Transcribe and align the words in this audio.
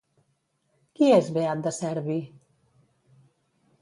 Qui 0.99 1.11
és 1.19 1.29
Beat 1.37 1.61
de 1.67 1.75
Cerbi? 1.81 2.17